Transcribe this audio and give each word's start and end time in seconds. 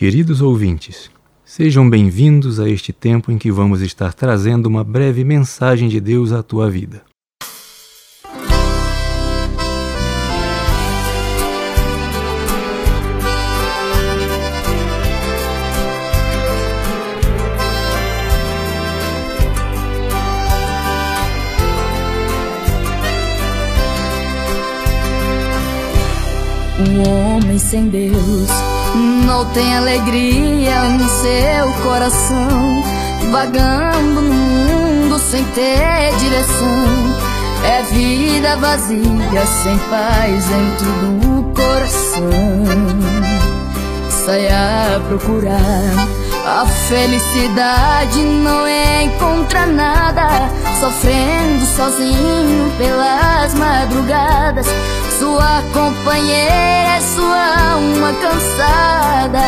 Queridos 0.00 0.40
ouvintes, 0.40 1.10
Sejam 1.44 1.90
bem-vindos 1.90 2.58
a 2.58 2.66
este 2.66 2.90
tempo 2.90 3.30
em 3.30 3.36
que 3.36 3.52
vamos 3.52 3.82
estar 3.82 4.14
trazendo 4.14 4.64
uma 4.64 4.82
breve 4.82 5.22
mensagem 5.24 5.90
de 5.90 6.00
Deus 6.00 6.32
à 6.32 6.42
tua 6.42 6.70
vida. 6.70 7.02
Um 26.88 27.02
homem 27.02 27.58
sem 27.58 27.90
Deus 27.90 28.79
não 28.94 29.44
tem 29.46 29.76
alegria 29.76 30.82
no 30.84 31.08
seu 31.08 31.72
coração, 31.82 32.82
vagando 33.30 34.20
no 34.20 34.34
mundo 34.34 35.18
sem 35.18 35.44
ter 35.44 36.14
direção. 36.18 37.20
É 37.64 37.82
vida 37.82 38.56
vazia, 38.56 39.46
sem 39.62 39.78
paz 39.90 40.44
dentro 40.46 40.86
do 41.02 41.52
coração. 41.54 42.30
Saia 44.24 45.00
procurar 45.08 46.08
a 46.46 46.66
felicidade, 46.66 48.22
não 48.22 48.66
encontra 49.02 49.66
nada, 49.66 50.29
sofrendo 50.80 51.66
sozinho 51.76 52.72
pelas 52.78 53.54
madrugadas 53.54 54.66
sua 55.20 55.62
companheira 55.74 56.96
é 56.96 57.00
sua 57.02 57.72
alma 57.72 58.10
cansada. 58.14 59.42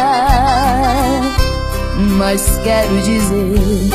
Mas 2.18 2.60
quero 2.62 3.00
dizer 3.00 3.88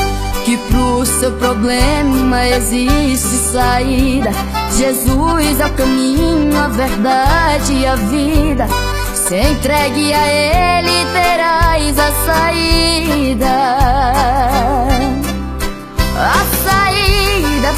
que 0.44 0.56
pro 0.56 1.06
seu 1.06 1.30
problema 1.34 2.44
existe 2.48 3.36
saída. 3.52 4.30
Jesus 4.76 5.60
é 5.60 5.66
o 5.66 5.72
caminho, 5.74 6.58
a 6.58 6.66
verdade 6.66 7.74
e 7.74 7.86
a 7.86 7.94
vida. 7.94 8.66
Se 9.14 9.36
entregue 9.36 10.12
a 10.12 10.26
Ele, 10.26 11.06
terás 11.12 11.96
a 11.96 12.12
saída. 12.26 13.46
A 16.16 16.34
saída 16.34 16.57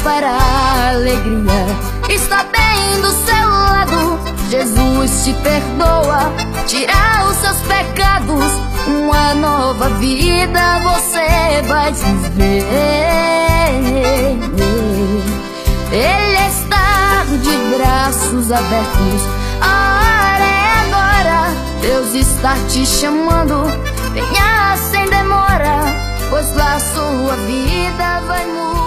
para 0.03 0.29
a 0.29 0.89
alegria 0.89 1.65
está 2.09 2.43
bem 2.43 3.01
do 3.01 3.11
seu 3.11 3.49
lado. 3.49 4.19
Jesus 4.49 5.23
te 5.23 5.33
perdoa, 5.33 6.31
tira 6.67 7.25
os 7.29 7.37
seus 7.37 7.57
pecados. 7.61 8.51
Uma 8.87 9.35
nova 9.35 9.89
vida 9.89 10.79
você 10.79 11.61
vai 11.67 11.91
viver. 11.93 12.65
Ele 15.91 16.47
está 16.47 17.23
de 17.25 17.77
braços 17.77 18.51
abertos. 18.51 19.21
A 19.61 19.99
hora 19.99 20.43
é 20.43 20.79
agora. 20.85 21.53
Deus 21.81 22.13
está 22.15 22.55
te 22.67 22.85
chamando. 22.85 23.65
Venha 24.13 24.75
sem 24.77 25.07
demora, 25.09 25.79
pois 26.29 26.55
lá 26.55 26.79
sua 26.79 27.35
vida 27.45 28.21
vai 28.27 28.45
mudar. 28.47 28.80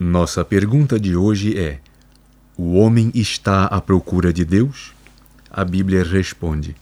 Nossa 0.00 0.44
pergunta 0.44 0.98
de 1.00 1.16
hoje 1.16 1.58
é: 1.58 1.80
O 2.56 2.74
homem 2.74 3.10
está 3.16 3.64
à 3.64 3.80
procura 3.80 4.32
de 4.32 4.44
Deus? 4.44 4.92
A 5.50 5.64
Bíblia 5.64 6.04
responde. 6.04 6.76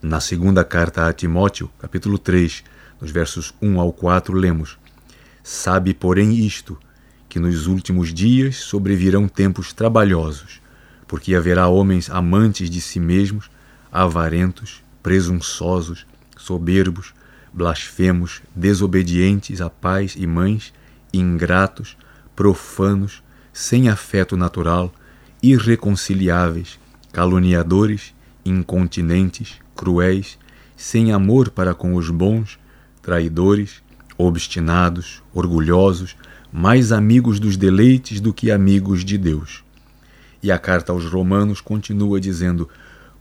Na 0.00 0.18
segunda 0.18 0.64
carta 0.64 1.06
a 1.06 1.12
Timóteo, 1.12 1.70
capítulo 1.78 2.18
3, 2.18 2.64
nos 2.98 3.10
versos 3.10 3.52
1 3.60 3.78
ao 3.78 3.92
4, 3.92 4.32
lemos: 4.32 4.78
Sabe, 5.44 5.92
porém, 5.92 6.32
isto, 6.46 6.78
que 7.28 7.38
nos 7.38 7.66
últimos 7.66 8.14
dias 8.14 8.56
sobrevirão 8.56 9.28
tempos 9.28 9.74
trabalhosos, 9.74 10.62
porque 11.06 11.34
haverá 11.34 11.68
homens 11.68 12.08
amantes 12.08 12.70
de 12.70 12.80
si 12.80 12.98
mesmos, 12.98 13.50
avarentos, 13.92 14.82
presunçosos, 15.02 16.06
soberbos, 16.38 17.12
blasfemos, 17.52 18.40
desobedientes 18.56 19.60
a 19.60 19.68
pais 19.68 20.14
e 20.16 20.26
mães, 20.26 20.72
ingratos, 21.12 21.96
profanos, 22.34 23.22
sem 23.52 23.88
afeto 23.88 24.36
natural, 24.36 24.92
irreconciliáveis, 25.42 26.78
caluniadores, 27.12 28.14
incontinentes, 28.44 29.56
cruéis, 29.74 30.38
sem 30.76 31.12
amor 31.12 31.50
para 31.50 31.74
com 31.74 31.94
os 31.94 32.10
bons, 32.10 32.58
traidores, 33.02 33.82
obstinados, 34.16 35.22
orgulhosos, 35.32 36.16
mais 36.52 36.92
amigos 36.92 37.38
dos 37.38 37.56
deleites 37.56 38.20
do 38.20 38.32
que 38.32 38.50
amigos 38.50 39.04
de 39.04 39.18
Deus. 39.18 39.64
E 40.42 40.52
a 40.52 40.58
carta 40.58 40.92
aos 40.92 41.04
Romanos 41.04 41.60
continua 41.60 42.20
dizendo: 42.20 42.68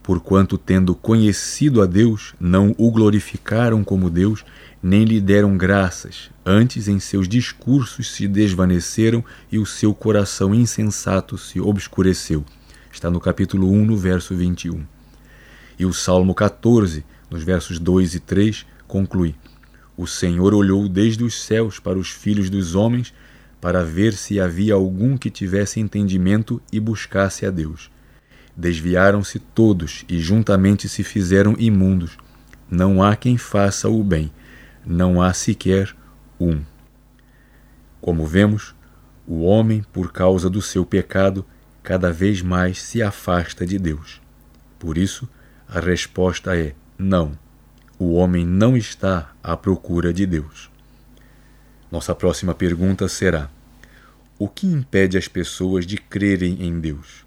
Porquanto, 0.08 0.58
tendo 0.58 0.96
conhecido 0.96 1.82
a 1.82 1.86
Deus, 1.86 2.34
não 2.40 2.74
o 2.78 2.90
glorificaram 2.90 3.84
como 3.84 4.10
Deus, 4.10 4.46
nem 4.82 5.04
lhe 5.04 5.20
deram 5.20 5.58
graças, 5.58 6.32
antes 6.46 6.88
em 6.88 6.98
seus 6.98 7.28
discursos 7.28 8.16
se 8.16 8.26
desvaneceram 8.26 9.22
e 9.52 9.60
o 9.60 9.66
seu 9.66 9.94
coração 9.94 10.56
insensato 10.56 11.38
se 11.38 11.60
obscureceu. 11.60 12.46
Está 12.90 13.12
no 13.12 13.20
capítulo 13.20 13.70
1, 13.70 13.86
no 13.86 13.98
verso 13.98 14.34
21. 14.34 14.82
E 15.78 15.86
o 15.86 15.92
Salmo 15.92 16.34
14, 16.34 17.04
nos 17.30 17.44
versos 17.44 17.78
2 17.78 18.16
e 18.16 18.22
3, 18.22 18.66
conclui: 18.88 19.36
O 19.98 20.08
Senhor 20.08 20.54
olhou 20.54 20.88
desde 20.88 21.22
os 21.26 21.44
céus 21.44 21.82
para 21.82 22.00
os 22.00 22.10
filhos 22.10 22.50
dos 22.50 22.76
homens, 22.76 23.14
para 23.60 23.84
ver 23.84 24.14
se 24.14 24.40
havia 24.40 24.74
algum 24.74 25.18
que 25.18 25.30
tivesse 25.30 25.82
entendimento 25.82 26.62
e 26.72 26.80
buscasse 26.80 27.46
a 27.46 27.52
Deus. 27.52 27.92
Desviaram-se 28.58 29.38
todos 29.40 30.04
e 30.10 30.20
juntamente 30.20 30.90
se 30.90 31.04
fizeram 31.04 31.56
imundos. 31.58 32.18
Não 32.70 33.02
há 33.04 33.16
quem 33.16 33.38
faça 33.38 33.88
o 33.88 34.04
bem 34.04 34.32
não 34.88 35.22
há 35.22 35.34
sequer 35.34 35.94
um. 36.40 36.62
Como 38.00 38.26
vemos, 38.26 38.74
o 39.28 39.44
homem, 39.44 39.84
por 39.92 40.14
causa 40.14 40.50
do 40.50 40.62
seu 40.62 40.86
pecado, 40.86 41.46
cada 41.84 42.12
vez 42.12 42.42
mais 42.42 42.82
se 42.82 43.04
afasta 43.04 43.66
de 43.66 43.78
Deus. 43.78 44.22
Por 44.80 44.98
isso, 44.98 45.28
a 45.68 45.82
resposta 45.82 46.58
é 46.58 46.74
não. 46.98 47.38
O 48.00 48.14
homem 48.14 48.46
não 48.46 48.78
está 48.78 49.34
à 49.44 49.58
procura 49.58 50.14
de 50.14 50.26
Deus. 50.26 50.72
Nossa 51.92 52.16
próxima 52.16 52.54
pergunta 52.54 53.10
será: 53.10 53.50
O 54.40 54.48
que 54.48 54.68
impede 54.68 55.18
as 55.18 55.28
pessoas 55.28 55.86
de 55.86 55.98
crerem 55.98 56.64
em 56.64 56.80
Deus? 56.80 57.27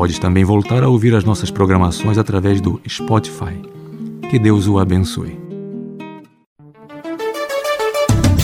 Podes 0.00 0.18
também 0.18 0.44
voltar 0.44 0.82
a 0.82 0.88
ouvir 0.88 1.14
as 1.14 1.24
nossas 1.24 1.50
programações 1.50 2.16
através 2.16 2.58
do 2.58 2.80
Spotify. 2.88 3.60
Que 4.30 4.38
Deus 4.38 4.66
o 4.66 4.78
abençoe. 4.78 5.38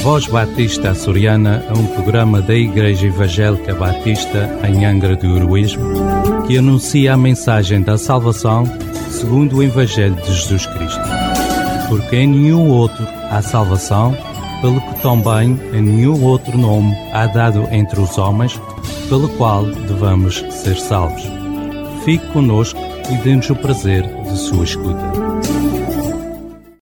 Voz 0.03 0.27
Batista 0.27 0.91
Açoriana 0.91 1.65
é 1.67 1.73
um 1.73 1.87
programa 1.87 2.43
da 2.43 2.55
Igreja 2.55 3.07
Evangélica 3.07 3.75
Batista 3.75 4.51
em 4.69 4.85
Angra 4.85 5.17
do 5.17 5.35
Heroísmo 5.35 5.95
que 6.47 6.59
anuncia 6.59 7.15
a 7.15 7.17
mensagem 7.17 7.81
da 7.81 7.97
salvação 7.97 8.67
segundo 9.09 9.57
o 9.57 9.63
Evangelho 9.63 10.15
de 10.15 10.27
Jesus 10.27 10.67
Cristo. 10.67 11.09
Porque 11.89 12.17
em 12.17 12.27
nenhum 12.27 12.69
outro 12.69 13.03
há 13.31 13.41
salvação, 13.41 14.15
pelo 14.61 14.79
que 14.79 15.01
também 15.01 15.59
em 15.73 15.81
nenhum 15.81 16.23
outro 16.23 16.59
nome 16.59 16.95
há 17.15 17.27
dado 17.27 17.67
entre 17.73 17.99
os 17.99 18.19
homens, 18.19 18.61
pelo 19.09 19.31
qual 19.39 19.65
devamos 19.65 20.45
ser 20.51 20.77
salvos. 20.77 21.36
Fique 22.07 22.25
conosco 22.29 22.79
e 23.11 23.17
dê-nos 23.25 23.51
o 23.51 23.57
prazer 23.57 24.07
de 24.23 24.39
sua 24.39 24.63
escuta. 24.63 25.26